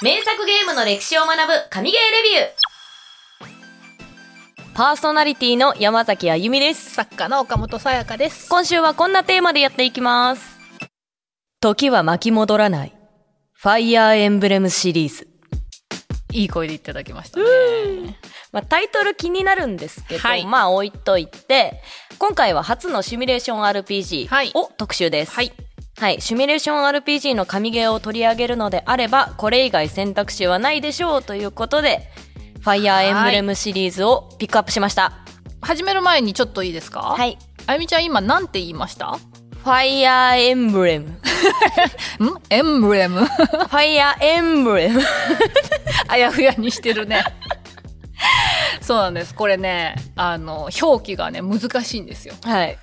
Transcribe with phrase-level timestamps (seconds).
[0.00, 6.94] 名作ゲームの歴史を学ぶ神ゲーレビューパーソナリティの山崎あゆみです。
[6.94, 8.48] 作家の岡本さやかです。
[8.48, 10.60] 今週はこんなテーマでやっていきます。
[11.60, 12.94] 時は巻き戻らない。
[13.54, 15.26] ファイヤーエンブレムシリーズ。
[16.32, 17.44] いい声でいただきましたね。
[18.52, 21.82] まあ、タイトル気になるんですけど、はいまあ置いといて、
[22.20, 25.32] 今回は初のシミュレーション RPG はいを特集です。
[25.32, 25.48] はい。
[25.48, 25.67] はい。
[26.20, 32.08] シミュレーション RPG の神ゲーを取り上げるのであれば、これ以外選択肢はないでしょうということで、
[32.60, 35.12] ファイヤーエンブレムシリーズをピックアップしました。
[35.60, 37.00] 始める前にちょっといいですか？
[37.00, 37.38] はいい。
[37.66, 39.18] あゆみちゃん今なんて言いました？
[39.18, 41.08] ファイヤーエンブレム。
[41.08, 41.18] ん？
[42.48, 43.24] エンブレム。
[43.24, 45.02] ファイヤーエンブレム。
[46.06, 47.24] あやふやにしてるね。
[48.80, 49.34] そうなんです。
[49.34, 52.34] これね、あの表記がね難しいんですよ。
[52.44, 52.78] はい。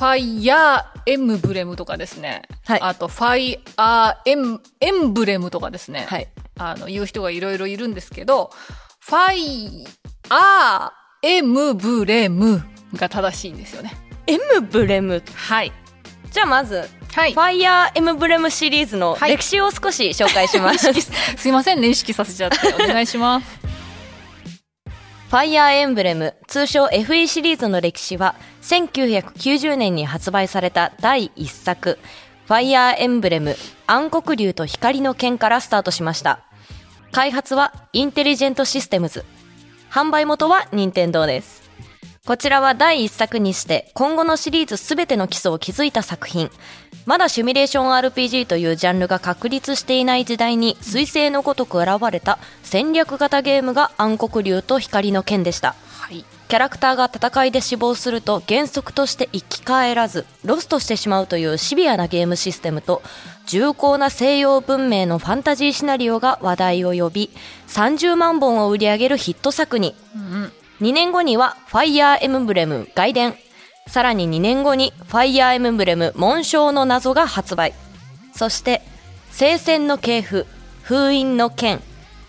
[0.00, 2.48] ファイヤーエンブレムとかですね。
[2.64, 6.06] はいあとファイアーエンエンブレムとかですね。
[6.08, 6.28] はい。
[6.58, 8.50] あの言う人がいろいろいるんですけど、
[9.00, 9.86] ファイ
[10.30, 12.62] アーエムブレム
[12.94, 13.92] が正しいんですよね。
[14.26, 15.22] エムブレム？
[15.34, 15.72] はい。
[16.30, 17.38] じゃあまず、はいフ。
[17.38, 20.88] ァイヤーエムブレムシリーズのはい歴史を少し紹介します。
[20.88, 22.56] 意識すすいませんね、意識させちゃって。
[22.72, 23.60] お願いします。
[25.30, 32.00] ファイヤーエンブレム、通称 FE シリーズの歴史は、1990年に発売された第1作、
[32.46, 33.54] ファイヤーエンブレム、
[33.86, 36.40] 暗黒竜と光の剣からスタートしました。
[37.12, 39.24] 開発はインテリジェントシステムズ。
[39.88, 41.62] 販売元は任天堂です。
[42.26, 46.50] こちらは第1作にして今後のシリーズすべての基礎を築いた作品。
[47.10, 55.74] まだシミュレーション RPG というジャンルが確立していない時代に彗星のごとく現れた戦略型ゲームが暗黒竜と光の剣でした。
[55.88, 56.24] はい。
[56.46, 63.02] キャラクターが戦いで死亡すると原則として生き返らずロストしてしまうというシビアなゲームシステムと
[63.44, 67.30] 重厚な西洋文明のファンタジーシナリオが話題を呼び
[67.66, 70.52] 30万本を売り上げるヒット作にうん。
[70.80, 73.34] 2年後にはファイヤーエムブレム外伝
[73.86, 77.74] さらに2年後にファイヤーエムブレム紋章の謎が発売
[78.32, 78.82] そして
[79.30, 80.46] 聖戦の系譜
[80.82, 81.80] 封印の剣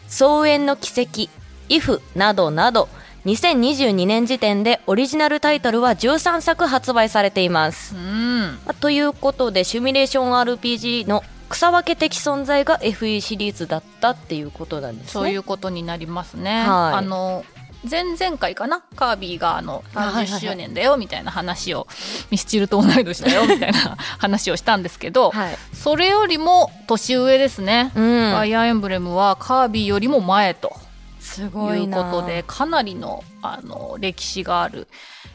[0.08, 1.30] 草原の奇跡
[1.70, 2.90] イフなどなど
[3.26, 8.60] 2022年時点でオリジナルタイトルは13作発売されていますうん。
[8.66, 16.62] まあということでシミュレーション RPG の草分け的存在が FE シリーズだったっていうことなんですねそういうことになりますね。
[16.62, 17.46] はいあの、
[17.90, 18.84] 前々回かな？
[18.96, 20.40] カービィがあの30あはいはいはい。
[20.40, 21.88] 周年だよみたいな話を、
[22.30, 25.58] ミスチルと同い年だよみたいな 話をしたんですけど、はい。
[25.74, 27.92] それよりも年上ですね。
[27.96, 28.04] うん。
[28.04, 30.76] ファイアーエンブレムはカービィよりも前と
[31.20, 34.88] すいうことでかなりのあの歴史がある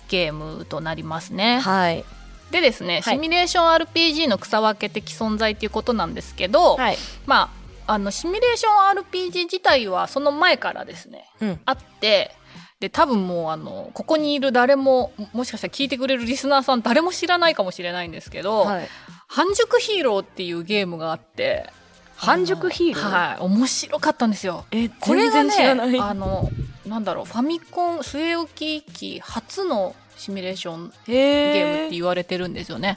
[0.09, 1.61] ゲームとなりますね。
[1.61, 2.05] はい。
[2.51, 3.15] でですね、はい。
[3.15, 6.99] シミュレーション RPG の草分け的存在っていうことなんですけど、はい。
[7.27, 11.61] まああのシミュレーション RPG 自体はその前からですねうん。
[11.67, 12.35] あって
[12.81, 18.89] で多分もうあのここにいる誰ももしかしたら聞いてくれるリスナーさん誰も知らないかもしれないんですけど「はい。
[19.29, 21.71] 半熟ヒーロー」っていうゲームがあって
[22.17, 23.11] 半熟ヒーロー？
[23.11, 23.45] はい。
[23.45, 24.65] 面白かったんですよ。
[24.73, 25.89] えこれが全然知らない。
[25.91, 26.51] ねあの
[26.87, 32.97] なんだろうファミコン据え置き機初のシミュレーションゲゲームって言われてるんですよね。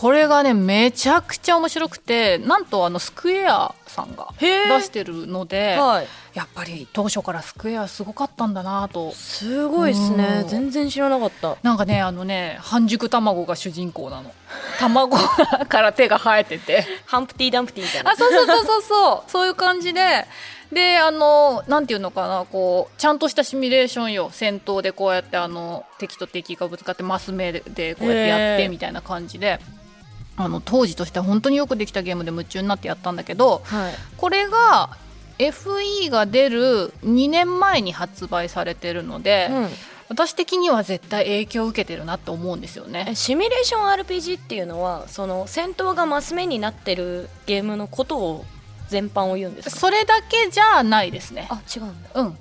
[0.00, 4.46] これがねめちゃくちゃ面白くてなんとあのスクエアさんが出
[4.80, 6.06] してるので、はい。
[6.32, 9.12] やっぱり当初からスクエアすごかったんだなと。
[9.12, 10.40] すごいですね。
[10.42, 10.48] うん。
[10.48, 11.58] 全然知らなかった。
[11.62, 14.32] なんかねあのね半熟卵が主人公なの。
[14.78, 15.18] 卵
[15.68, 16.86] から手が生えてて。
[17.04, 18.12] ハンプティ・ダンプティみたいな。
[18.12, 19.22] あそうそうそうそうそう。
[19.30, 20.26] そういう感じで。
[20.72, 24.30] であのなんていうのかなこうちゃんとしたシミュレーションよ。
[24.32, 29.60] 戦闘でこうやってあの敵と敵がぶつかってマス目ででこうやってやってみたいな感じで
[30.44, 33.94] あの当時としては本当によくできたゲームで夢中になってやったんだけどはい。
[34.16, 34.90] これが
[35.38, 39.68] FE が出る2年前に発売されてるので、うん。
[40.10, 43.06] 私的には絶対影響を受けてるなと思うんですよね。
[43.10, 43.14] え。
[43.14, 48.44] シミュレーション RPG っていうのはその戦闘がマス目になってるゲームのことを
[48.88, 49.76] 全般を言うんですか？
[49.76, 51.46] それだけじゃないですね。
[51.48, 52.10] あ違うんだ。
[52.14, 52.36] うん、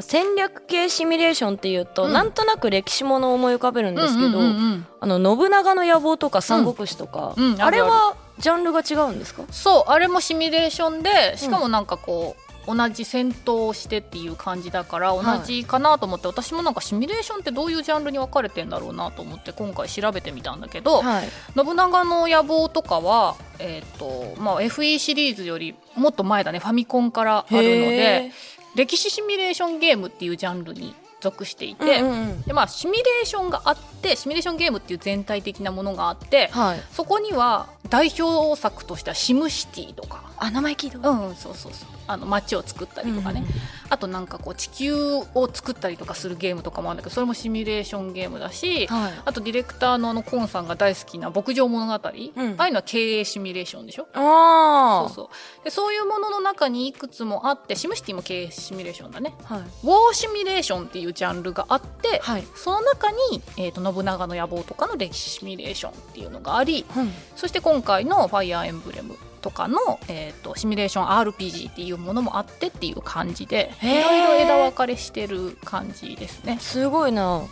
[0.00, 2.12] 戦略系シミュレーションっていうと、うん。
[2.12, 4.86] なんとなく歴史ものを思い浮かべるんですけど、うんうんうんうん。
[5.00, 7.52] あの信長の野望とか三国志とか、うん。
[7.54, 7.62] うん。
[7.62, 9.42] あれはジャンルが違うんですか？
[9.50, 15.46] そうあれもシミュレーションでしかもなんかこう、同じ戦闘をしてっていう感じだから同はい。
[15.46, 21.28] じかなと思って、私もなんかシミュレーションってどういうジャンルに分かれてんだろうなと思って今回調べてみたんだけど、はい。
[21.56, 27.96] 信長の野望とかは、えーとまあ、FE シリーズよりもっと前だねファミコンからあるので
[28.26, 28.32] へ
[28.74, 32.42] 歴史シミュレーションゲームっていうジャンルに属していて、うんうんうん。
[32.42, 36.80] でまあ、シミュレーションがあってシミュレーションゲームっていう全体的なものがあってはい。
[36.92, 41.88] そこには代表作としては「シムシティ」とか、あ名前聞いたうんうん、そうそうそう。
[42.10, 43.44] あの街を作ったりとかね、
[43.90, 49.12] あとなんかこう地球を作ったりとかするゲームとかもあるんだけどそれもシミュレーションゲームだし、はい。
[49.26, 51.96] あとディレクターのあのコンさんが大好きな牧場物語、ん。
[51.96, 54.08] ああいうのは経営シミュレーションでしょ？
[54.14, 55.30] あそうそ
[55.60, 55.64] う。
[55.64, 59.34] でそういうものの中にいくつもあってシムシティも経営シミュレーションだね。
[59.50, 59.62] あはい。
[59.62, 62.44] ウォーシミュレーションっていうジャンルがあって、はい。
[62.56, 67.12] その中に、えー、と信長の野望とかの歴史シミュレーションっていうのがありうん。
[67.36, 69.78] そして今回の「ファイアーエンブレム」とかの、
[70.08, 76.58] えー、とシミュレーション RPG っていうものもあってっていう感じでいろいろ枝分かれしてる感じですね。
[76.60, 77.42] すごいな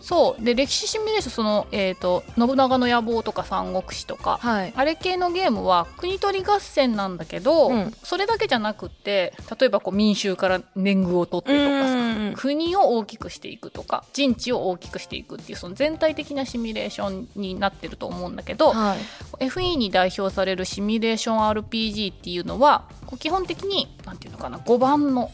[0.00, 0.44] そう。
[0.44, 4.72] で歴史シミュレーションその、えー、と信長の野望とか三国志とか、はい。
[4.74, 7.92] あれ系のゲームは国取り合戦なんだけど、うん。
[8.02, 18.96] それだけじゃなくって例えばこう民衆から年貢を取ってとかさ、うん国を大きくしていくとか陣地を大きくしていくっていうその全体的なシミュレーションになってると思うんだけど、は
[19.40, 19.44] い。
[19.46, 25.30] FE に代表されるシミュレーション RPG っていうのはこう基本的になんていうのかな5番の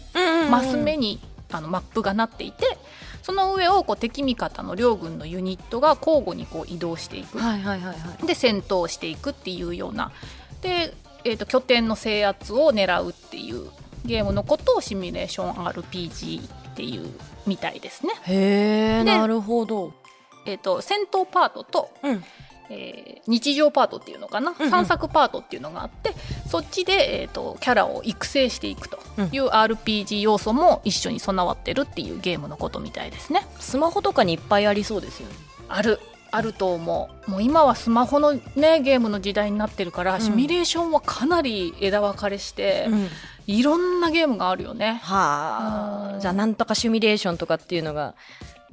[0.50, 1.20] マス目に
[1.50, 2.78] あのマップがなっていて
[3.24, 7.38] その上をこう敵味方の両軍のユニットが交互にこう移動していく。
[7.38, 8.26] はいはいはいはい。
[8.26, 10.12] で戦闘していくっていうような。
[10.60, 10.94] で、
[11.24, 13.70] えー、と拠点の制圧を狙うっていう
[14.04, 17.08] ゲームのことをシミュレーション RPG っていう
[17.46, 18.12] みたいですね。
[18.26, 19.94] でへえなるほど。
[20.44, 22.24] えー、と戦闘パートと、うん
[22.70, 24.70] えー日常パートっていうのかな、うんうん。
[24.70, 26.12] 散策パートっていうのがあって
[26.46, 28.98] そっちで、えー、とキャラを育成していくと。
[29.32, 33.46] いう RPG 要素も一緒に備わってるっていうゲームのことみたいですね。
[33.60, 35.34] スマホとかにいっぱいありそうですよね。
[35.68, 36.00] ある。
[36.32, 37.30] あると思う。
[37.30, 40.20] もう今はスマホのねゲームの時代になってるから、ん。
[40.20, 43.08] シミュレーションはかなり枝分かれして、うん。
[43.46, 44.88] いろんなゲームがあるよね。
[44.88, 44.94] うん。
[44.98, 48.14] はあじゃあなんとかシミュレーションとかっていうのが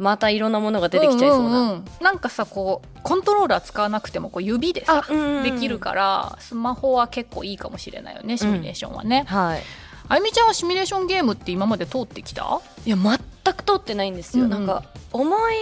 [0.01, 1.85] またいろんなものが出てきちゃいそうな、んんん。
[2.01, 5.43] なんかさこうコントローラー使わなくてもこう指でさ、うんうんうん。
[5.43, 9.63] できるからスマホは結構いいかもしれないよねシミュレーションはね、はい。
[10.07, 12.61] あゆみちゃんはシミュレーションゲームって今まで通ってきた？
[12.85, 14.65] いや全く通ってないんですよ、うんうん。
[14.65, 14.83] なんか
[15.13, 15.53] 思い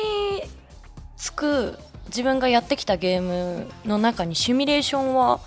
[1.17, 1.77] つく
[2.07, 5.41] 自分がやってきたゲームの中にシミュレーションは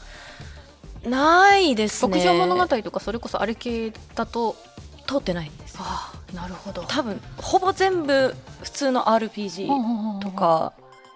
[1.04, 2.12] ないですね。
[2.12, 4.54] 牧場物語とかそれこそあれ系だと
[5.06, 5.80] 通ってないんですよ。
[5.82, 6.82] ああなるほど。
[6.84, 10.72] 多分ほぼ全部普通の RPG とか、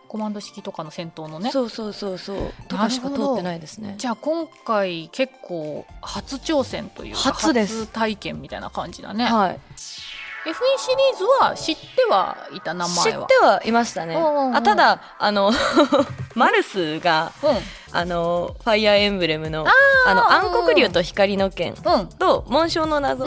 [0.09, 1.51] コマンド式とかの戦闘のね。
[1.51, 2.39] そうそうそうそう。
[2.69, 3.95] とかしか通ってないですね。
[3.99, 7.87] じゃあ今回結構初挑戦というか初です。
[7.87, 9.61] 体験みたいな感じだね、はい。
[10.47, 13.25] FE シリーズは知ってはいた名知前は？
[13.25, 14.15] ってはいましたね。
[14.15, 14.57] うんうんうん。
[14.57, 15.51] あただあの
[16.37, 17.57] マルスがうん。
[17.93, 19.65] あのファイアーエンブレムの
[20.07, 22.07] あの暗黒竜と光の剣うん。
[22.09, 23.27] と紋章の謎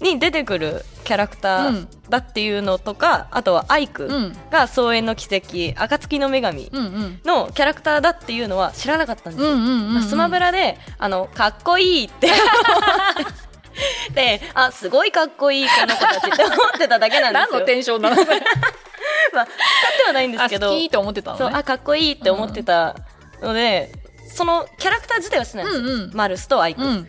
[0.00, 4.32] に出てくるキャラクターうんだっていうのとか、あとはアイクうん。
[4.48, 7.20] が草原の奇跡暁の女神うんうん。
[7.24, 12.28] のキャラクターだっていうのは知らなかったんですよ、うんうんうんスマブラであのかっこいいって。
[14.14, 17.48] であすごいかっこいいこの子たちって思ってただけなんですよ。
[17.50, 18.36] 何のテンションなの まあ、使っ
[19.96, 20.70] てはないんですあけど。
[20.70, 21.44] 好きって思ってたのね。
[21.44, 22.94] そうあかっこいいって思ってた。
[23.42, 23.90] ので、
[24.32, 26.14] そのキャラクター自体は知らないんですよ、うんうん。
[26.14, 27.08] マルスとアイク、うん。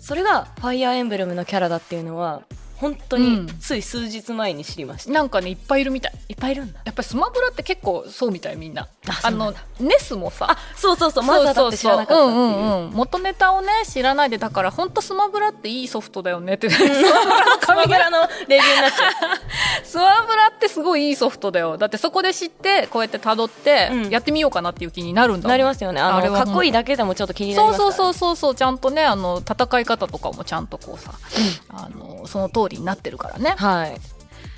[0.00, 2.42] それがファイアーエンブレムのキャラだっていうのは
[2.80, 3.46] 本当にうん。
[3.60, 6.12] つい数日前に知りました、なんかねいっぱいいるみたい。
[6.28, 6.80] いっぱいいるんだ。
[6.84, 8.88] やっぱりスマブラって結構そうみたいみんな。
[9.08, 10.46] ああのネスもさ。
[10.50, 12.38] あそうそうそうマザーだって知らなかったっていう。
[12.38, 16.70] うんうんうん、元ネタをね知らないでだから本当スマブラっていいソフトだよねって。
[16.70, 19.12] スマブラのスマブラのレビューになっちゃう
[20.78, 21.76] すごいいいソフトだよ。
[21.76, 24.10] だってそこで知ってこうやって辿ってうん。
[24.10, 25.50] やってみようかなっていう気になるんだもん。
[25.50, 26.00] なりますよね。
[26.00, 27.92] あのかっこいいだけでもちょっと気になりますから。
[27.92, 28.54] そうそうそうそうそう。
[28.54, 31.12] ちゃんとねあの戦い方とかもちゃんとこうさ、
[31.68, 33.56] あのその通りになってるからね。
[33.58, 33.96] はい。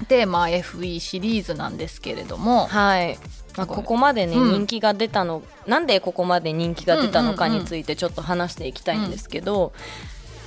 [0.08, 2.66] でまあ FE シリーズなんですけれども。
[2.66, 3.18] はい、
[3.56, 4.52] まあ、ここまでね、うん。
[4.52, 9.72] 人気が出たのなんでここまで人気が出たのかについてちょっと話していきたいんですけど、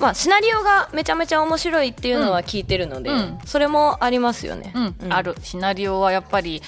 [0.03, 3.39] まあ、シナリオがめちゃめちゃ面白いっていうのは聞いてるので、うん。
[3.45, 4.73] それもありますよね。
[4.75, 5.13] うん。
[5.13, 6.61] あるシナリオはやっぱり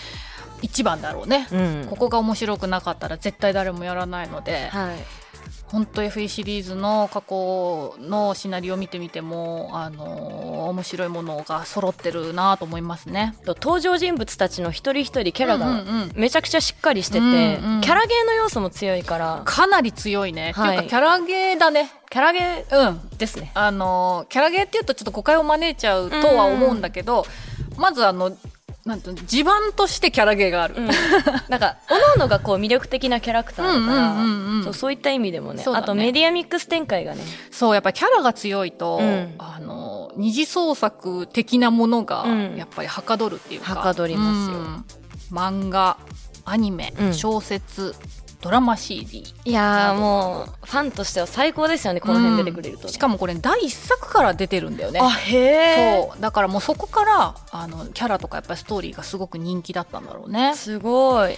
[0.62, 1.88] 一番だろうね、うん。
[1.90, 4.70] ここが面白くなかったら絶対誰もやらないので。
[4.70, 5.25] はい
[5.68, 13.36] 本当 FE シリーズの過去のシナリオ見てみてもあの面白いものが揃ってるなと思いますね。
[13.46, 20.54] と登場人物たちの一人一人キャラがうんうんうんめちゃくちゃしっかりしてて、うんうんキャラゲーの要素も強いからかなり強いね。
[20.56, 21.92] はいっていうかキャラゲーだね。
[22.10, 22.40] キャラゲ
[22.72, 22.78] うん。
[22.78, 23.52] ーですね。
[23.54, 27.26] あのキャラゲーっていうとちょっと誤解を招いちゃうとは思うんだけど、
[27.78, 28.36] まずあの
[28.86, 30.76] なんていうの地盤としてキャラゲーがある。
[30.78, 30.86] うん、
[31.50, 35.72] なんか各々がこう魅力的なキャラクターだから、そうそういった意味でもねね。
[35.74, 37.24] あとメディアミックス展開がね。
[37.50, 39.34] そうやっぱりキャラが強いと、うん。
[39.40, 42.56] あの二次創作的なものがうん。
[42.56, 44.58] やっぱりはかどるっていうか、はかどりますよ。
[44.58, 44.86] うん。
[45.32, 45.98] 漫画
[46.46, 47.14] アニメ、うん。
[47.14, 47.96] 小説
[48.46, 52.86] ドラマ CD いやーもうファンとしては最高ですよねこの辺出てくれると。
[52.86, 55.00] ね、しかもこれ第一作から出てるんだよね。
[55.02, 56.22] あへえそう。
[56.22, 60.54] だからもうそこからあのキャラとかやっぱりストーリーがすごく人気だったんだろうね。
[60.54, 61.36] すごい。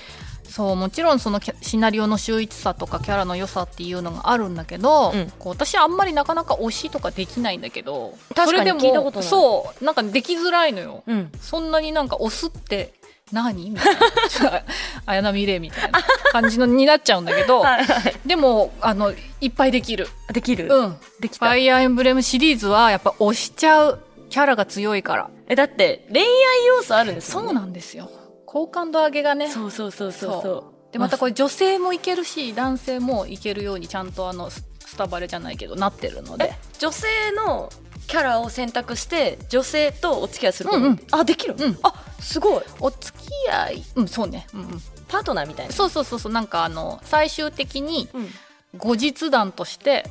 [0.49, 5.31] そうもちろんそのシナリオの秀逸さとかキャラの良さっていうのがあるんだけど、うん。
[5.39, 9.29] こう私あんまりなかなか推しとかできないんだけど確かに聞いたことない。
[9.29, 11.03] そうなんかできづらいのよ。
[11.07, 11.31] うん。
[11.39, 12.93] そんなになんか押すって
[13.31, 13.69] 何？
[13.69, 14.63] みたいな
[15.05, 15.99] 綾波レイみたいな
[16.31, 18.15] 感じのになっちゃうんだけど、 はいはい。
[18.25, 20.07] でもあのいっぱいできる。
[20.31, 20.97] できる、うん。
[21.19, 21.45] できた。
[21.45, 25.29] ファイアーエンブレムシリーズはやっぱ押しちゃうキャラが強いから。
[25.47, 26.27] えだって恋愛
[26.67, 28.09] 要素あるんですそうよねなんですよ。
[28.45, 29.49] 好感度上げがね。
[29.49, 30.41] そうそうそうそう。
[30.41, 30.91] そう。
[30.93, 36.45] でまたこれ女性もいけるし男性もいけるようにちゃんとあのススタバレじゃないけどなってるので。
[36.45, 37.69] え女性の
[38.07, 40.99] キャラを選択して女性とお付き合いすること、うんうん。
[41.11, 41.77] あできる、うん。
[41.83, 42.63] あすごい。
[42.79, 43.83] お付き合い。
[43.95, 45.73] うんそうね、うんうん、パートナーみたいな。
[45.73, 46.31] そうそうそうそう。
[46.31, 48.29] なんかあの最終的にうん。
[48.77, 50.05] 後日談として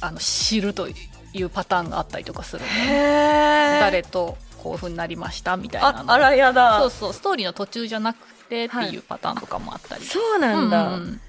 [0.00, 2.76] あの知るというパターンがあったりとかするので、へ
[3.76, 6.10] え誰とこういうふうになりましたみたいなの。
[6.10, 6.78] ああらやだ。
[6.80, 7.12] そうそう。
[7.12, 11.20] ストーリーの途中じゃなくてっていうパターンとかもあったり、そうなんだ、うんうん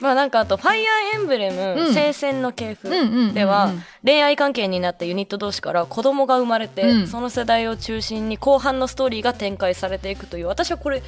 [0.00, 1.94] まあなんかあと「ファイアーエンブレム、うん。
[1.94, 2.90] 聖戦の系譜」
[3.32, 3.70] では
[4.04, 7.06] 恋愛関係になったユニット同士から子供が生まれて、うん。
[7.06, 11.02] その世代を中心に後半のストーリーが展開されていくという私はこれ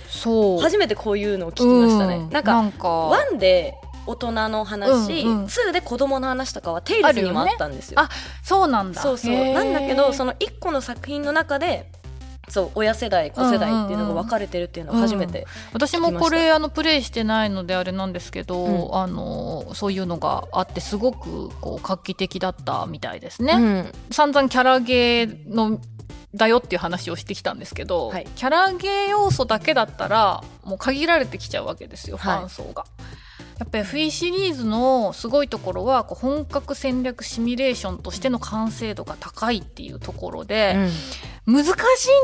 [0.61, 2.30] 初めてこういうのを聞きましたね、うん。
[2.30, 3.11] なんかなんか。
[3.33, 3.75] 1で
[4.07, 5.45] 大人の話、うんうん。
[5.45, 8.00] 2で子供の話とかはテイルズにもあったんですよ。
[8.00, 8.09] あ
[8.42, 9.02] そうなんだ。
[9.02, 9.35] そうそう。
[9.52, 11.90] なんだけどその1個の作品の中で
[12.48, 18.94] そう親世代子世代っていうのが分かれてるっていうのは初めて、私もこれあのプレイしてないのであれなんですけど、うん。
[18.96, 23.92] あのそういうのがあってすごくこう画期的だったみたいですね、うん。
[24.10, 25.80] 散々キャラゲーの
[26.34, 28.26] だよっていう話をしてきたんですけど、はい。
[28.36, 32.38] キャラゲー要素だけだったらもう限られてきちゃうわけですよ、はい。
[32.38, 32.84] ファン層が。
[33.59, 40.76] やっぱり FE シリーズのすごいところはこう本格戦略シミュレーションとしての完成度が高いっていうところで、
[41.47, 41.75] 難しい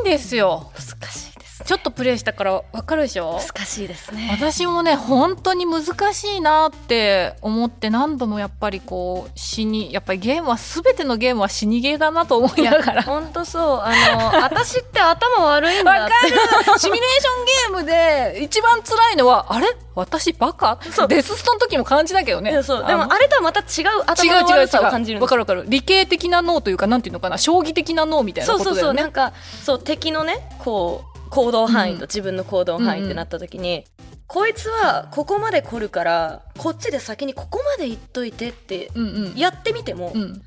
[0.03, 0.71] んですよ。
[0.75, 3.39] 難しいですちょっとプレイしたからわかるでしょ？
[3.39, 4.29] 難しいですね。
[4.31, 13.03] 私もね本当に難しいなって思って何度もやっぱりこう死にやっぱりゲームは全てのゲームは死にゲーだなと思いながら。
[13.03, 13.81] 本当そう。
[13.83, 13.93] あ
[14.35, 16.31] の私って頭悪いんだわかる。
[16.79, 19.67] シミュレーションゲームで一番辛いのはあれ？
[19.95, 20.79] 私バカ？
[20.91, 21.09] そう。
[21.09, 22.51] デスストの時も感じだけどね。
[22.51, 25.65] でもあれとはまた違う頭の違う違う悪さを感じるわかるわかる。
[25.69, 27.39] 理系的な脳というかなんていうのかな？
[27.39, 28.99] 将棋的な脳みたいなそうそうことだよね。
[29.03, 33.85] そうなんかそう敵のねこう行動範囲と自分の行動範囲ってなった時に、
[34.27, 39.37] こいつはここまで来るからこっちで先にここまで行っといてってうんうん。
[39.37, 40.43] やってみても、うん。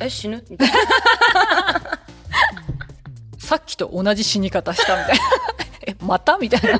[0.00, 0.44] え死ぬ？
[0.48, 0.74] みたいな。
[3.38, 5.22] さっきと同じ死に方したみたいな。
[5.88, 6.36] えまた？
[6.38, 6.78] みたいな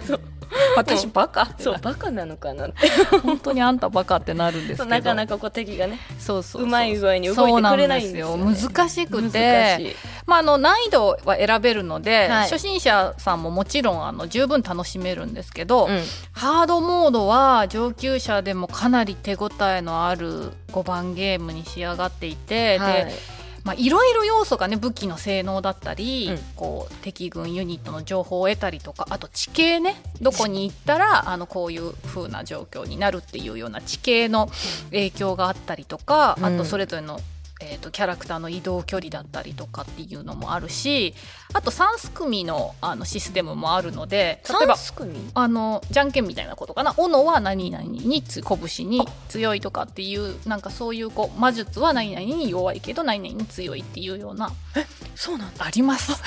[0.76, 1.48] 私バカ。
[1.58, 2.88] そうバカなのかなって。
[3.22, 4.90] 本当にあんたバカってなるんですけど。
[4.90, 6.62] なかなかこう敵がねそうそうそう。
[6.62, 8.56] うまい具合に動いてくれないんですよね。
[8.56, 9.96] 難しく難て。
[10.26, 12.50] まあ、あの難易度は選べるので、はい。
[12.50, 16.02] 初心者さんももちろんあの十分楽しめるんですけど、うん。
[16.32, 23.04] ハードモードは上級者でもかなり手応えのある5番ゲームに仕上がっていて、はい。
[23.04, 23.38] で
[23.68, 26.38] まあ、いろいろ要素がね武器の性能だったり、うん。
[26.56, 34.48] こう敵軍ユニットの情報を得たりとかあと地形ねどこに行ったらあのこういう風な状況になるっていうような地形の
[34.90, 36.44] 影響があったりとか、うん。
[36.46, 37.20] あとそれぞれの、
[37.60, 41.14] えー、とキャラクターの移動距離だったりとかっていうのもあるし
[41.52, 44.76] あと3組のあのシステムもあるので例えば
[45.34, 46.94] あのじゃんけんみたいなことかな。
[46.96, 54.52] 斧は何々につ拳に強いとかっていうなんかそういうこう魔術は何々に弱いけど何々に強いっていうような
[55.14, 55.64] そうなんだ。
[55.64, 56.22] あります。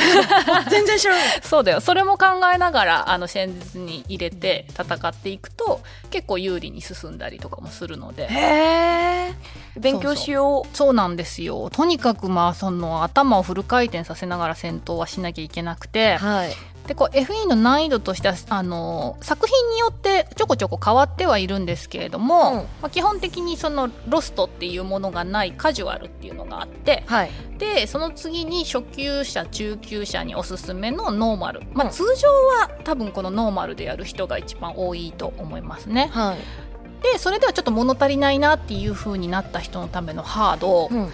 [0.69, 1.39] 全然知らない。
[1.43, 1.79] そうだよ。
[1.79, 8.27] それも考えながらあの戦術に入れて戦っていくと結構有利に進んだりとかもするので。
[8.27, 9.35] へえ
[9.77, 11.69] 勉強しよそうなんですよ。
[11.69, 16.53] とにかくまあその頭をフル回転させながら戦闘はしなきゃいけなくてうはい。
[16.87, 22.55] でこう FE の難易度としてはあの作品によってちょこちょこ変わってはいるんですけれども、うん。
[22.57, 27.31] まあ、基本的にそのロストっていうものがないカジュアルっていうのがあってはい。
[27.59, 31.93] でその次に初級者中級者におすすめのノーマル、まあ、うん。
[31.93, 36.09] 通常は多分このノーマルでやる人が一番多いと思いますね。
[36.11, 36.70] はい
[37.01, 41.09] でそれではちょっと物足りないなっていう風になった人のためのハード、うん。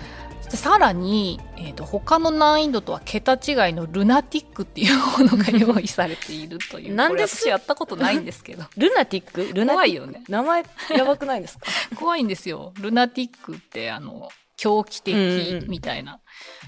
[0.49, 8.63] でさらに、えー、と他の難易度とは桁違いのルナティックっていうものが用意されているというなんで私やったことないんですけど。
[8.77, 9.41] ルナティック？
[9.41, 9.71] ルナティック？
[9.73, 10.63] 怖いよね名前
[10.95, 11.65] やばくないですか？
[11.99, 12.71] 怖いんですよ。
[12.79, 16.19] ルナティックってあの狂気的みたいな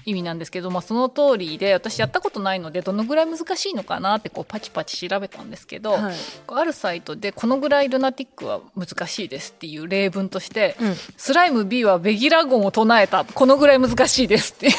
[0.04, 6.14] 意味なんですけど、まあその通りで私やったことないのでどのぐらい難しいのかなってこうパチパチ調べたんですけど、はい。
[6.48, 13.24] あるサイトでこのぐらいルナティックは難しいですっていう例文として、うんスライム B はベギラゴンを唱えた。
[13.24, 14.74] このぐらい難しいですっていう。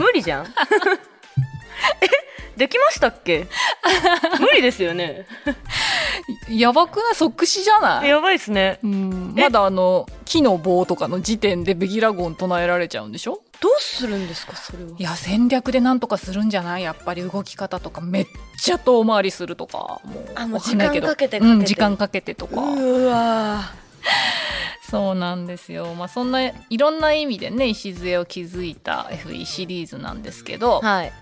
[0.00, 0.46] 無理じゃん。
[2.02, 2.08] え
[2.56, 3.46] できましたっけ？
[4.40, 5.26] 無理ですよね。
[6.48, 7.14] やばくない？
[7.14, 8.08] 即死じゃない？
[8.08, 8.78] やばいっすね。
[8.82, 9.34] うん。
[9.36, 9.42] え？
[9.42, 13.42] まだあの木の棒とかの時点でベギラゴン唱えられちゃうんでしょ？
[13.60, 14.90] どうするんですかそれは？
[14.98, 16.82] いや戦略でなんとかするんじゃない？
[16.82, 18.26] やっぱり動き方とかめっ
[18.58, 20.00] ちゃ遠回りするとか。
[20.04, 21.38] もうあもう時間かけてかけて。
[21.38, 22.54] うん、時間かけてとか。
[22.56, 23.62] うわ
[24.88, 25.94] そうなんですよ。
[25.94, 31.12] まあそんないろんな意味でね礎を築いた FE シリーズなんですけど、はい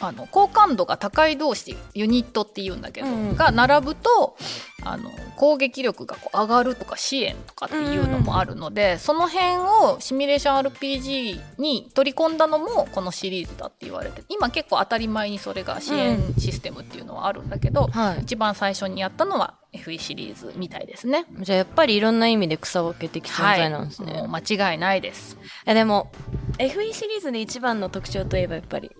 [0.00, 4.36] あの好感度が高い同士ユニットっていうんだけど、うんが並ぶと
[4.84, 18.22] あの攻撃力がこう上がるとか支援とかっていうのもあるので、その辺をシミュレーション RPG に取り込んだのもこのシリーズだって言われて今結構当たり前にそれが支援システムっていうのはあるんだけど、はい。
[18.22, 21.26] 一番最初にやったのは FE シリーズみたいですね。
[21.40, 25.38] じゃあやっぱりいろんな意味で草分け的存在なんですね、もう間違いないです。
[25.66, 26.12] えでも
[26.58, 28.90] FE シリーズで一番の特徴といえばやっぱり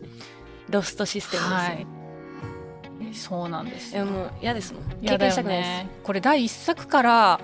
[0.74, 1.86] ロストシステムですよ、はい。
[3.14, 4.04] そうなんですよ。
[4.04, 4.82] いやもう嫌ですもん。
[5.00, 7.40] 経験したくないです、ねこれ第一作から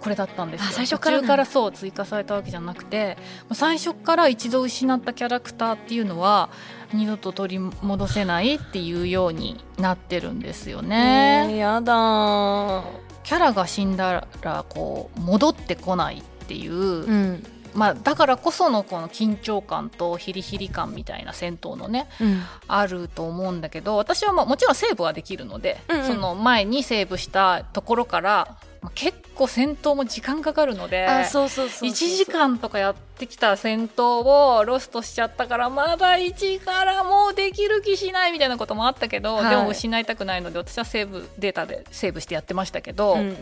[0.00, 0.66] これだったんですよ。
[0.70, 3.16] あ最初からからそう追加されたわけじゃなくて
[3.52, 6.48] 最初から一度失ったキャラクターっていうのは
[6.92, 11.46] 二度と取り戻せないっていうようになってるんですよね。
[11.46, 11.56] ね。
[11.58, 12.82] やだー。
[13.22, 22.42] キャラが死んだらこう戻ってこないっていう、うんまあ、だからこそのこの緊張感とヒリヒリ感みたいな戦闘のねうん。
[22.68, 26.06] あると思うんだけど私はまあもちろんセーブはできるので、うんうん。
[26.06, 31.90] その前にセーブしたところから、まあ結構戦闘も時間かかるのであそうそうそうそう。
[31.90, 34.24] 1時間とかやってきた戦闘
[34.58, 39.50] をロストしちゃったからまだ1からもうできる気しないみたいなこともあったけど、はい。
[39.50, 43.36] でも失いたくないので私はセーブデータでセーブしてやってましたけど、う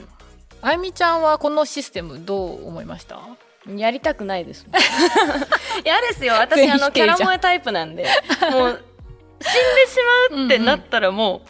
[0.61, 3.16] あゆみちゃんはこのシステムどう思いました？
[3.16, 3.38] ん
[3.77, 4.67] やりたくないです
[5.85, 6.35] 嫌ですよ。
[6.35, 8.05] 私全あのキャラ萌えタイプなんで。
[8.51, 8.85] もう
[9.41, 9.97] 死んでし
[10.31, 11.43] まうってなったらも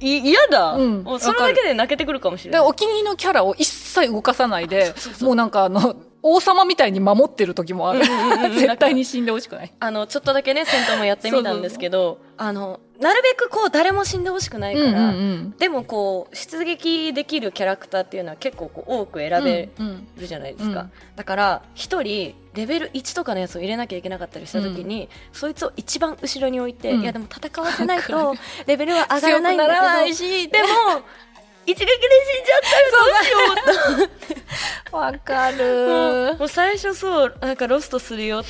[0.00, 1.02] うい嫌だ、うん。
[1.02, 2.66] もうそれだけで泣けてくるかもしれでない。
[2.66, 8.00] お気に入りのキャラを一切動かさないでもうなんかあの王様みたいに守ってる時もある。
[8.00, 9.72] うんうん絶対に死んでほしくない。
[9.78, 27.02] あのちょっとだけね戦闘もやってみたんですけどあのなるべくこう誰も死んでほしくないから、んでもこう出撃できるキャラクターっていうのは結構こう多く選べうんうんるじゃないですか、うんだから一人レベル1とかのやつを入れなきゃいけなかったりした時に、そいつを一番後ろに置いて、うん。
[27.02, 28.34] いやでも戦わせないわと
[28.66, 30.66] レベルは上がらないんだけどならないしでも
[31.70, 36.36] 一撃で死んじゃったらどうしようとわかる。
[36.38, 38.42] もう最初そうなんかロストするよ。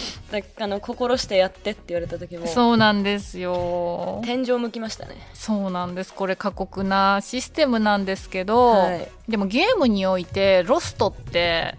[0.58, 2.46] あの心してやってって言われた時も。
[2.46, 4.22] そうなんですよ。
[4.24, 5.16] 天井向きましたね。
[5.34, 6.14] そうなんです。
[6.14, 9.08] これ過酷なシステムなんですけど、はい。
[9.28, 11.74] でもゲームにおいてロストって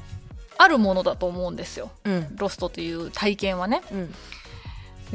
[0.57, 1.89] あるものだと思うんですよ。
[2.05, 2.35] うん。
[2.35, 3.81] ロストという体験はね。
[3.91, 4.11] うん。
[4.11, 4.15] で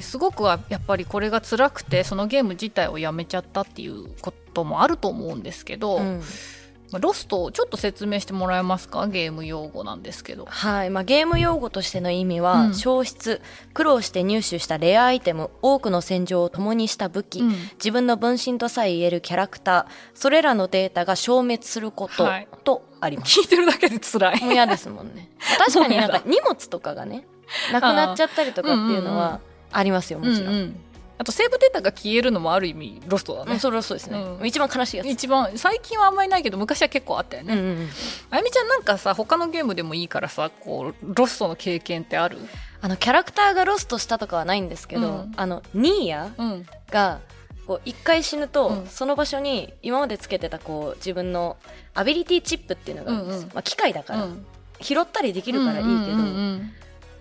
[0.03, 6.23] すごくはやっぱりこれが辛くてそのゲーム自体をやめちゃったっていうこともあると思うんですけど、うん。
[6.93, 9.09] まあロストをちょっと説明してもらえますか？
[9.09, 10.47] ゲーム用語なんですけど。
[10.49, 12.75] はい、まあ、ゲーム用語としての意味は、うん。
[12.75, 13.41] 消失
[13.75, 17.49] 苦労して入手したレアアイテム多くの戦場を共にした武器、うん。
[17.75, 22.49] 自分の分身とさえ言えるキャラクターそれらのデータが消滅すること、はい。
[22.63, 23.41] とあります。
[23.41, 24.41] 聞いてるだけで辛い。
[24.41, 25.29] もう嫌ですもんね。
[25.59, 27.27] 確かになんか荷物とかがね
[27.73, 29.41] なくなっちゃったりとかっていうのは
[29.79, 30.81] ありますよもちろん、うんうん。
[31.19, 34.47] あとセーブデータが消えるのもある意味ロストだね、うんそれはそうですね、うん。
[34.47, 35.07] 一番悲しいやつ。
[35.09, 37.59] 一番最近はあんまりないけど昔は結構あったよね、うん。
[37.61, 37.67] うん。
[37.67, 37.89] うん
[38.31, 42.39] あゆみちゃんなんかさ他のゲームでもいいからさこうロストの経験ってある？
[42.83, 45.33] あのキャラクターがロストしたとかはないんですけど、うん。
[45.37, 46.67] あのニーヤうん。
[46.91, 47.21] が
[47.67, 48.87] こう一回死ぬと、うん。
[48.87, 51.57] その場所に今までつけてたこう自分の
[51.95, 53.55] アビリティチップっていうのがあるんですよ、うんうん。
[53.55, 54.47] まあ、機械だから、うん。
[54.81, 56.21] 拾ったりできるからいいけど、うんうんうんう
[56.57, 56.73] ん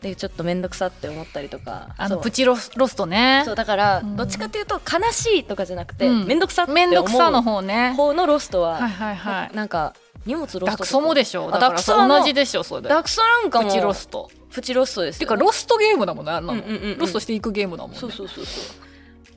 [0.10, 1.90] でちょっと面倒くさって思ったりとか。
[1.98, 3.42] あのプチロスロストね。
[3.46, 4.16] そうだから、うん。
[4.16, 6.26] どっちかっていうと悲しいとかじゃなくてうん。
[6.26, 7.92] 面倒くさってめんどくさの思方ね。
[7.94, 9.56] う方のロストは、はいはいはい。
[9.56, 9.94] なんか
[10.26, 11.50] 荷物ロストダクソもでしょ。
[11.50, 12.82] だあからダクソ同じでしょそれ。
[12.84, 14.30] でダクソなんかもプチロスト。
[14.52, 16.62] プチロストですよ、ていうかロストゲームだもんねあんなの、
[16.98, 17.98] ロストしていくゲームだもんね。
[17.98, 18.76] そうそうそうそう。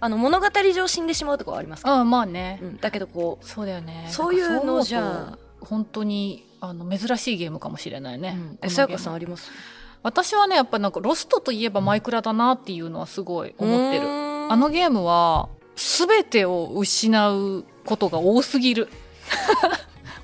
[0.01, 4.07] あの物語上死んでしまうとかはありますか、ああまあね、うん、だけどこそうだよね。
[4.11, 9.51] そういうのじゃ本当にあの珍しいゲームかもしれないうね、うん、えさやかさんあります？
[10.03, 14.07] 私はねやっぱなんかロストといえばマイクラだなっていうのはすごい思ってる。
[14.07, 15.05] ああのゲーム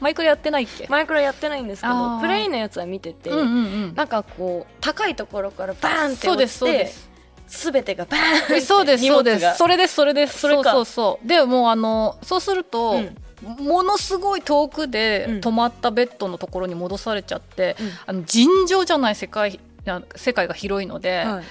[0.01, 0.87] マイクラやってないっけ？
[0.89, 3.49] マイクラやってないんですけどプレイのやつは見てて、うんうんう
[3.93, 3.95] ん。
[3.95, 7.11] なんかこう高いところからバーンってそうで落ちてすそうです。
[7.47, 9.57] すべてがバーンってそうですそうです。
[9.59, 10.39] それですそれです。
[10.39, 10.73] それか。
[10.73, 11.29] そうそうそう。
[11.29, 15.41] でもうあのそうすると、うんものすごい遠くでうん。
[15.41, 17.89] 止まったベッドのところに戻されちゃって、うん。
[18.07, 21.45] あの尋常じゃない世界な世界が広いので、はい。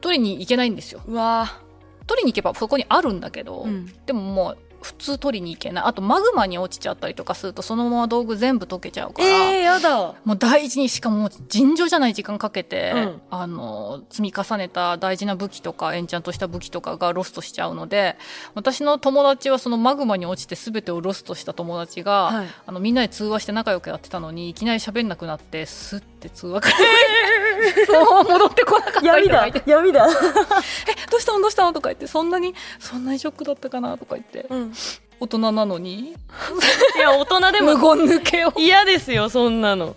[0.00, 1.00] 取りに行けないんですよ。
[1.06, 1.60] うわ
[2.06, 3.86] 取りに行けばそこにあるんだけど、ー、うん。
[4.06, 5.84] でももう普通取りに行けない。
[5.84, 10.14] あとマグマに落ちちゃったりとかするとそのまま道具全部溶けちゃうから、えー、やだ。
[10.24, 13.22] もう大事にしかも尋常じゃない時間かけて、うん。
[13.30, 18.16] あの積み重ねた大事な武器とかエンチャントした武器とかがロストしちゃうので
[18.54, 22.46] 私の友達はそのマグマに落ちて全てをロストした友達が、はい。
[22.66, 26.76] あのみんなで通話して仲良くやってたのにいきなり喋んなくなってスッて通話から
[27.86, 34.46] そう戻ってこなかった人闇だ闇だ、「えどうしたのどうしたの?」とか言って「そんなにそんなにショックだったかな?」とか言って。
[34.48, 34.72] うん、
[35.20, 36.10] 大人なのに？
[36.96, 38.52] いや大人で無も言抜けを。
[38.56, 39.96] 嫌ですよそんなの。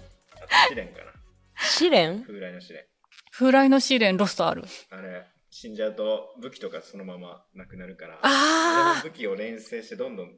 [0.69, 1.11] 試練かな。
[1.59, 2.23] 試練？
[2.23, 2.85] 風来の試練。
[3.31, 4.63] 風来の試練ロストある？
[4.91, 10.37] あれ、死んじゃうと武器とかそのままなくなるから、あ武器を連成してどんどん、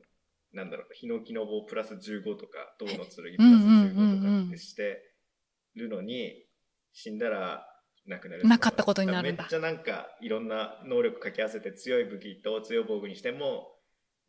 [0.54, 5.02] なんだろう、ヒノキの棒プラス15とか、銅の剣プラスうんうんうんうん15とかってして
[5.76, 6.47] るのに、
[7.00, 7.64] 死んだら
[8.08, 8.48] なくなる。
[8.48, 9.44] なかったことになるんだ。
[9.44, 13.68] めっちゃなんか、いろんな能力掛け合わせて強い武器と強い防具にしても、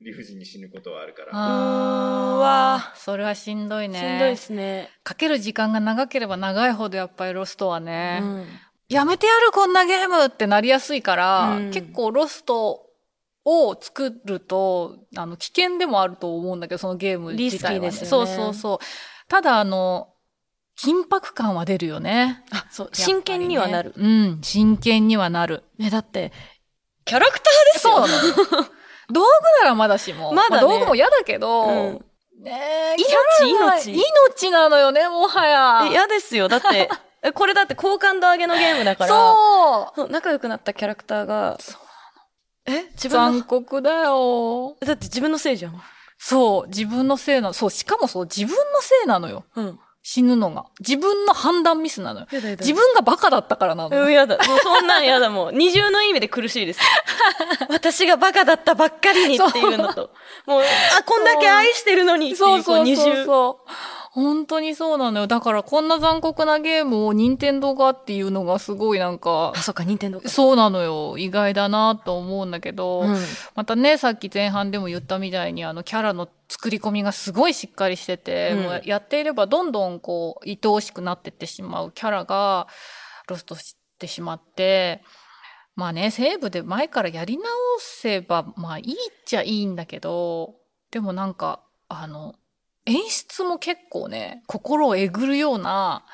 [0.02, 1.30] 理不尽に死ぬことはあるから。
[1.32, 2.36] あー。
[2.36, 3.98] うわそれはしんどいね。
[3.98, 8.46] しんどいですね、かける時間が長ければ長いほどやっぱりロストはね、うん。
[8.90, 11.70] やめてやるこんなゲームってなりやすいから、うん。
[11.70, 12.86] 結構ロスト
[13.46, 18.26] を作るとあの危険でもあると思うんだけどそのゲーム自体は、ね、リスキーですよね。
[18.26, 18.78] そうそうそう。
[19.26, 20.12] ただあの
[20.78, 22.44] 緊迫感は出るよね。
[22.50, 22.92] あそうね。
[22.94, 24.38] 真剣にはなる、うん。
[24.42, 25.64] 真剣にはなる。
[25.78, 26.32] ねだって
[27.04, 27.94] キャラクターですよ。
[27.94, 28.68] そうなの。
[29.10, 29.26] 道具
[29.62, 30.32] ならまだしも。
[30.32, 30.58] まだね。
[30.58, 32.04] あ道具も嫌だけど、うん。
[32.42, 32.96] ねえ
[33.42, 33.92] 命命。
[33.92, 35.86] 命なのよね、もはや。
[35.86, 36.46] え嫌ですよ。
[36.46, 36.88] だって
[37.22, 39.08] えこれだって好感度上げのゲームだから。
[39.08, 40.08] そう。
[40.10, 41.56] 仲良くなったキャラクターが。
[41.60, 41.80] そう
[42.66, 44.76] え自分の残酷だよ。
[44.80, 45.82] だって自分のせいじゃん。
[46.18, 47.52] そう、自分のせいなの。
[47.54, 49.44] そう、しかもそう、自分のせいなのよ。
[49.56, 50.64] うん死ぬのが。
[50.80, 52.26] 自分の判断ミスなのよ。
[52.32, 54.04] 自分がバカだったからなのよ。
[54.04, 54.38] うん、やだ。
[54.38, 55.52] もうそんなんやだ、もう。
[55.52, 56.80] 二重の意味で苦しいです。
[57.68, 60.08] 私がバカだったばっかりにっていうのと、
[60.48, 63.02] もう、あ、こんだけ愛してるのにっていう、そうそうこ二重。
[63.02, 63.70] そうそう。
[64.10, 65.26] 本当にそうなのよ。
[65.26, 70.28] だからこんな残酷なゲームを任天堂がっていうのがすごいなんかあ、、そっか、任天堂か。
[70.28, 71.18] そうなのよ。
[71.18, 73.16] 意外だなと思うんだけど、うん
[73.54, 82.66] またね、さっき前半でも言ったみたいに、あの、キャラの作り込みがすごいしっかりしてて、うんもうやっていればどんどんこう、愛おしくなってってしまうキャラが、
[83.28, 85.02] ロストしてしまって、
[85.76, 87.46] まあね、セーブで前からやり直
[87.78, 88.94] せば、まあいいっ
[89.26, 90.56] ちゃいいんだけど、
[90.90, 92.34] でもなんか、あの、
[92.88, 96.04] 演出も結構ね、心をえぐるような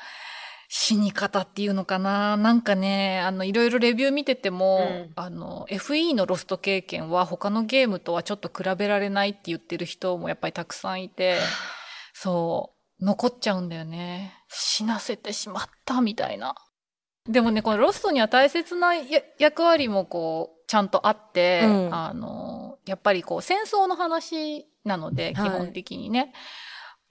[0.67, 2.35] 死に方っていうのかな。
[2.35, 11.37] なんかね、あの、いろいろレビュー見てても、うんあの、FE のロスト経験は他のゲームとはちょっと比べられないって言ってる人もやっぱりたくさんいて、
[12.13, 14.33] そう、残っちゃうんだよね。
[14.49, 16.55] 死なせてしまったみたいな。
[17.29, 22.54] でもね、このロストには大切なや役割もこう、ちゃんとあって、うんあの、
[22.85, 26.33] やっぱりこう、戦争の話なので、基はい本的にね。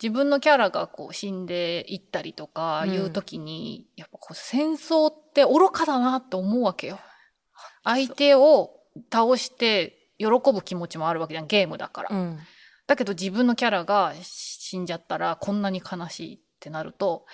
[0.02, 6.98] 自分のキャラがこう死んでいったりとかいう時に、やっぱこう戦争って愚かだなって思うわけよ。
[7.84, 8.70] 相手を
[9.12, 12.08] 倒して喜ぶ気持ちもあるわけじゃん、ゲームだから。
[12.10, 12.38] うん。
[12.86, 17.24] だけど自分のキャラが死んじゃったらこんなに悲しいってなると、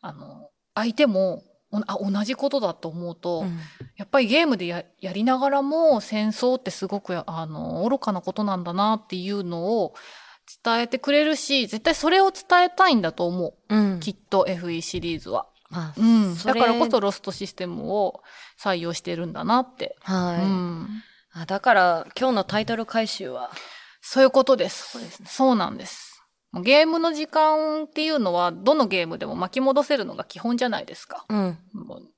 [0.00, 1.42] あの、相手もお
[1.86, 3.58] あ同じことだと思うと、うん
[3.96, 9.94] やっぱりゲームでややりながらも戦争ってすごくあの愚かなことなんだなっていうのを
[10.64, 13.74] 伝えてくれるし、絶対それを伝えたいんだと思う。
[13.74, 14.00] うん。
[14.00, 15.46] きっと FE シリーズは。
[15.70, 16.36] まうん。
[16.36, 18.22] だからこそロストシステムを
[18.58, 19.96] 採用してるんだなって。
[20.04, 20.88] あ、はい、うん。
[21.32, 21.46] あ。
[21.46, 23.50] だから、今日のタイトル回収は、
[24.00, 24.92] そういうことです。
[24.92, 26.11] そうですねそうなんです。
[26.60, 31.24] ゲームの時間っていうのは、どのゲームでも巻き戻せるのが基本じゃないですか。
[31.28, 31.58] うん。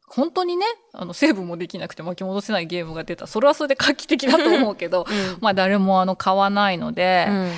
[0.08, 3.26] 本当にね、あの、セーブもできなくて巻き戻せないゲームが出た。
[3.26, 5.38] それはそれで画期的だと思うけど、うん。
[5.40, 7.52] まあ誰もあの、買わないので、うん。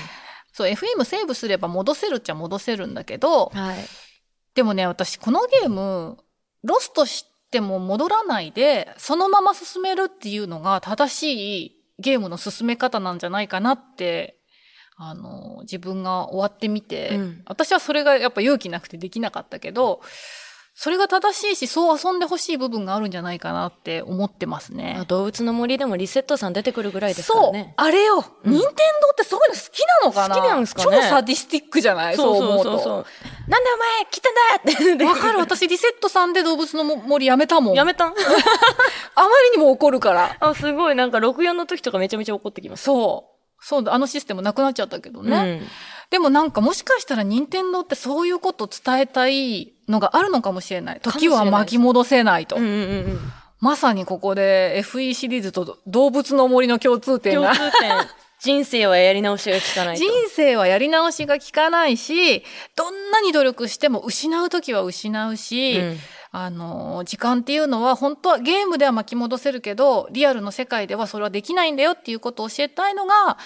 [0.52, 3.76] そう、FM セーブすれば戻せるっちゃ戻せるんだけど、はい。
[4.54, 6.18] でもね、私このゲーム、
[6.62, 14.35] ロストしても戻らないで、そのまま進めるっていうのが正しいゲームの進め方なんじゃないかなって、
[14.98, 20.00] あの、自分が終わってみて、うん私はそれがやっぱ勇気なくてできなかったけど、
[20.78, 25.02] それが正しいし、そう遊んでほしい部分があるんじゃないかなって思ってますね。
[25.08, 27.72] 動物の森でもリセットさん出てくるぐらいですかそうらね。。
[27.78, 28.16] あれよ。
[28.44, 30.34] うん任天堂ってそういうの好きなのかな？
[30.34, 30.98] 好きなんですかね？
[30.98, 32.16] 超サディスティックじゃない？
[32.16, 32.70] そう思うと。
[32.70, 32.74] う。
[32.76, 34.34] なんでお前来たん
[34.66, 35.04] だって。
[35.06, 35.38] わかる。
[35.38, 37.74] 私、リセットさんで動物の森やめたもん。
[37.74, 38.06] やめた？
[38.08, 38.08] ん
[39.14, 40.36] あまりにも怒るから。
[40.40, 40.94] あ、すごい。
[40.94, 42.84] なんか64の時とかめちゃめちゃ怒ってきます。
[42.84, 43.35] そう。
[43.60, 45.30] そうだ、あのシステムなくなっちゃったけどね。
[45.30, 45.62] ね。
[46.10, 51.00] でもなんかもしかしたら任天堂ってそういうことを伝えたいのがあるのかもしれない。
[51.00, 52.56] 時は巻き戻せないと。
[52.56, 52.82] うんうんうんう
[53.14, 53.18] ん。
[53.60, 57.54] まさにここで FE シリーズと動物の森の共通点共が。
[57.54, 57.92] 通点。
[58.38, 60.04] 人生はやり直しが効かないと。
[60.04, 62.44] 人生はやり直しが効かないし、
[62.76, 65.98] どんなに努力しても失う時は失うし、うん
[66.30, 73.38] あの、時間っていうのは本当はゲームでは巻き戻せるけど、リアルの世界ではそれはできないんだよっていうことを教えたいのが、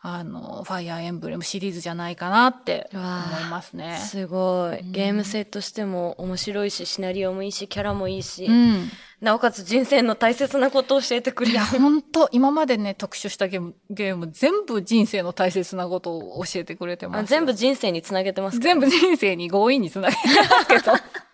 [0.00, 3.04] あの、ファイアーエンブレムシリーズじゃないかなって思い
[3.50, 3.96] ますね。
[3.98, 4.90] すごい。
[4.92, 8.90] ゲーム性としても面白いし、シナリオもいいし、キャラもいいし、うん。
[9.20, 11.66] なおかつ人生の大切なことを教えてくれるいや、。
[11.66, 17.20] 本当今までね、特集したゲーム、ゲーム、全部人生の大切なことを教えてくれてます。
[17.22, 20.92] あ全部人生につなげてます全部人生に強引につなげてますけど。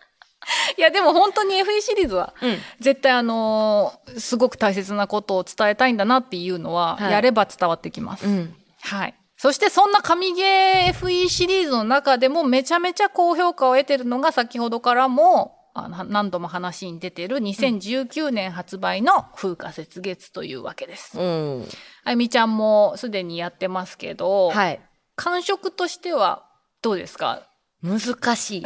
[0.76, 2.59] いや、でも本当に FE シリーズは、うん。
[2.80, 8.26] 絶対あのーすごく大切なことを伝えたいんだなっていうのは、はいやれば伝わってきます。
[8.26, 8.54] うん。
[8.83, 9.14] はい。
[9.37, 21.18] そしてそんな神ゲー FE シリーズの中でもめちゃめちゃ高評価を得てるのが先ほどからも、あの何度も話に出てる2019年発売の風化雪月というわけです。
[21.18, 21.68] うん。
[22.04, 24.80] あゆみちゃんもすでにやってますけど、はい。
[25.16, 26.44] 感触としては
[26.80, 27.42] どうですか？
[27.85, 28.62] 難しい。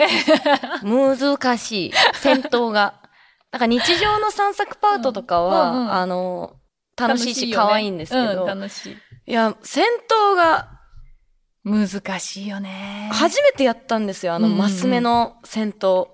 [0.85, 1.92] 難しい。
[2.14, 2.94] 戦闘が。
[3.50, 6.57] なんか日常の散策パートとかは、うんうんうんあの、
[6.96, 8.96] 楽しいし可愛いんですけど、うん楽しい。
[9.26, 10.68] いや、戦闘が
[11.64, 13.11] 難しいよね。
[13.12, 16.09] 初めてやったんですよ、あの、うんうんうんマス目の戦闘。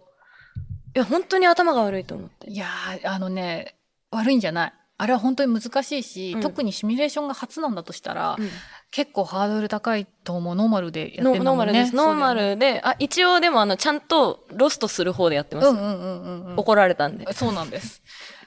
[0.97, 2.51] いや、本当に頭が悪いと思って。
[2.51, 3.77] いやー、あのね、
[4.11, 4.73] 悪いんじゃない。
[4.97, 8.49] あれは本当に難しいし、うん特にシミュレーションが初なんだとしたら、うん
[8.95, 10.55] 結構ハードル高いと思う。
[10.55, 11.45] ノーマルでやってノるね。
[11.45, 11.97] ノーマルです。
[11.97, 15.65] ノーマルで、あ、一応でもあの、ちゃんとロストする方でやってます。
[15.67, 16.57] そうんうんうんうんうん。
[16.57, 17.33] 怒られたんで。
[17.33, 18.03] そうなんです。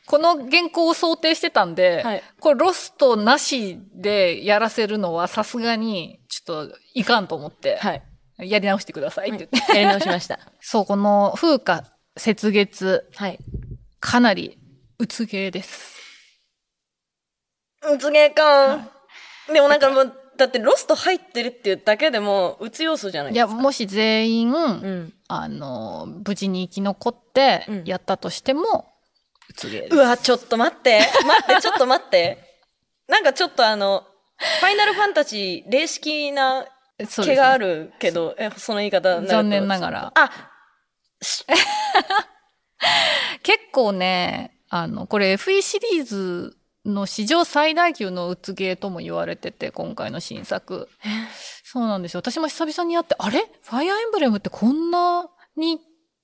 [0.05, 8.01] この原稿を想定してたんで、はいこれロストなしでやらせるのはさすがにちょっといかんと思って、はい。
[8.39, 9.77] やり直してくださいって言って。
[9.77, 10.39] やり直しました。
[10.61, 11.83] そう、この風化、
[12.25, 13.39] 雪月、はい。
[13.99, 14.57] かなり、
[14.97, 15.99] うつゲーです。
[17.91, 18.87] うつげか。
[19.51, 23.61] でもなんかもう、だってロスト入ってるっていうだけでも、うつ要素じゃないいや、ですか。
[23.61, 25.13] もし全員、うん。
[25.27, 28.93] あの、無事に生き残ってうん、やったとしても、
[29.49, 29.95] うつゲーです。
[29.95, 30.99] うわ、ちょっと待って。
[30.99, 32.37] 待って、ちょっと待って。
[33.07, 34.05] なんかちょっとあの、
[34.37, 36.65] ファイナルファンタジー、霊式な
[36.97, 40.11] 毛があるけど、え、その言い方残念ながら。
[40.15, 40.31] あ、
[43.43, 50.89] 結構ね、あの、これ FE シリーズの史上最大級のうつゲーとも言われてて、今回の新作。
[51.63, 52.19] そうなんですよ。
[52.19, 53.49] 私も久々にやって、あれ？
[53.61, 55.79] ファイアーエンブレムってこんなに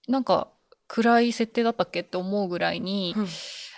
[0.07, 0.47] なんか
[0.87, 3.27] 暗い設定だったっけって思うぐらいに、うん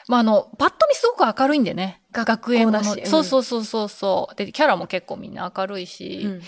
[0.08, 2.02] まあ、あの、パッと見すごく明るいんでね。
[2.12, 4.36] 学園ものそうそうそうそうそう。
[4.36, 6.22] で、キャラも結構みんな明るいし。
[6.24, 6.42] うん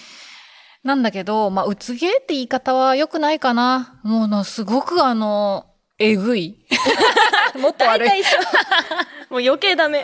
[0.84, 4.00] なんだけど、まあ、うつゲーって言い方は良くないかな。
[4.04, 5.65] もうな、すごくあの、
[6.00, 6.56] えぐい。
[7.60, 8.10] もっと悪い。
[9.30, 10.04] もう余計ダメ。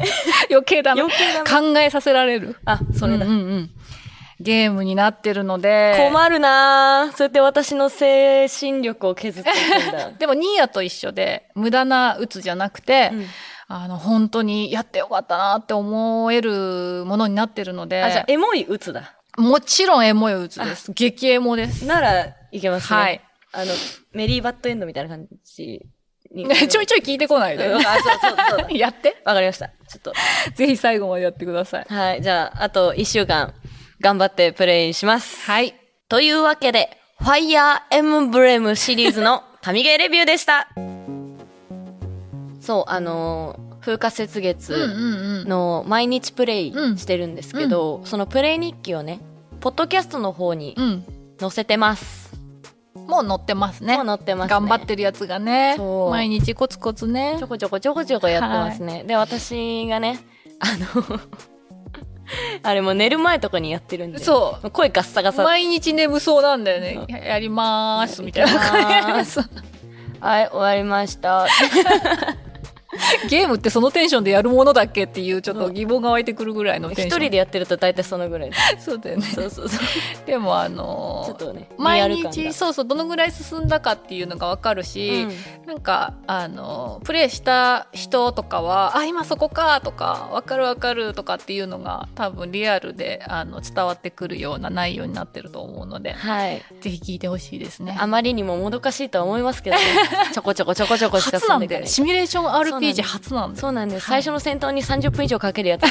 [0.50, 1.74] 余計だ余計ダメ。
[1.74, 2.58] 考えさせられる。
[2.66, 3.32] あ、それだうん。
[3.32, 3.70] うんうん
[4.40, 5.96] ゲームになってるので。
[5.98, 7.16] 困るなぁ。
[7.16, 10.10] そうやって私の精神力を削っていくんだ。
[10.20, 13.28] でも、ニーヤと一緒で、無駄なうつじゃなくて、うん
[13.68, 19.16] あの、本当にやってよかったなって思えるものになってるので、あ、じゃあ、エモい鬱だ。
[19.38, 20.92] もちろんエモいうつです。
[20.92, 21.86] 激エモです。
[21.86, 23.00] なら、いけますね。
[23.00, 23.22] はい。
[23.54, 23.72] あの、
[24.12, 25.82] メリーバッドエンドみたいな感じ
[26.32, 26.48] に。
[26.68, 27.92] ちょいちょい聞いてこないでそうそう
[28.60, 28.74] そう。
[28.78, 29.22] やって。
[29.24, 29.68] わかりました。
[29.68, 30.14] ちょっと。
[30.56, 31.86] ぜひ最後までやってください。
[31.88, 32.22] はい。
[32.22, 33.54] じゃあ、あと一週間、
[34.02, 35.40] 頑張ってプレイします。
[35.50, 35.76] はい。
[36.10, 40.68] というわけで、ファイヤーエムブレムシリーズの神ゲーレビューでした。
[42.60, 45.48] そう、あのー風花雪月うんうんうん。
[45.50, 49.20] の毎日プレイしてるんですけど、そのプレイ日記をね、
[49.60, 51.06] ポッドキャストの方にうん。
[51.38, 52.23] 載せてます。
[52.96, 53.98] もう載ってますね。
[53.98, 54.50] もう載ってますね。
[54.52, 55.78] 頑張ってるやつがね。
[56.10, 57.48] 毎日コツコツねちょ。
[57.48, 59.04] こちょこちょこちょこやってますね。
[59.04, 60.20] で、私がね、
[60.60, 61.20] あの、
[62.64, 64.20] あれもう寝る前とかにやってるんで。。
[64.20, 65.44] そう声ガッサガサ。
[65.44, 67.06] 毎日眠そうなんだよね。
[67.10, 68.60] ややりまーす、みたいな。
[70.22, 71.48] はい、終わりました。
[73.30, 77.08] ゲームってそのテンションでやるものだっけっていうちょっと疑問が湧いてくるぐらいのテンション。
[77.08, 78.52] 一人でやってると大体そのぐらい。
[78.80, 79.26] そうだよね。
[79.26, 79.80] そうそうそう。
[80.26, 85.28] でもあのちょっとね毎日そうそうどのぐらい進んだかっていうのがわかるし、
[85.66, 96.62] なんかあのプレイした人とかはあ今そこかとかわかるわかるとかっていうのが多分リアルであの伝わってくるような内容になってると思うのではい。
[96.82, 97.98] ぜひ聞いてほしいですね。
[98.00, 99.82] あまりにももどかしいとは思いますけどね。
[100.34, 103.60] ちょこちょこちょこちょこしか進んでシミュレーションそうなんで RPG す初なんで。
[103.60, 105.84] そうなんです、最初の戦闘に30分以上かけるやつ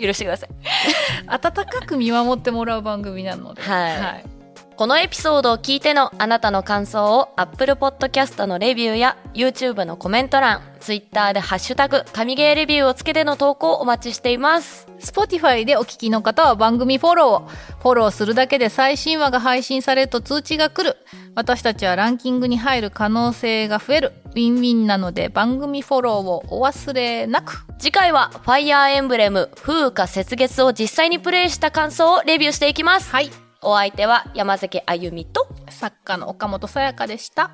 [0.00, 0.50] 許してください。
[1.26, 3.62] 温かく見守ってもらう番組なので。
[3.62, 4.39] はい
[4.80, 14.88] このエピソードを聞いてのあなたの感想を Apple Podcast のレビューや YouTube のコメント欄、Twitter でハッシュタグ、神ゲーレビューをつけての投稿をお待ちしています。
[14.98, 17.48] Spotify でお聞きの方は番組フォローを。
[17.82, 20.96] フォローするだけで最新話が配信されると通知が来る。
[21.34, 24.14] 私たちはランキングに入る可能性が増える。
[24.30, 27.66] ウィンウィンなので番組フォローをお忘れなく。
[27.78, 33.10] 次回は Fire Emblem 風化雪月を実際にプレイした感想をレビューしていきます。
[33.10, 33.30] はい。
[33.62, 37.52] お相手は山崎あゆみと作家の岡本さやかでした。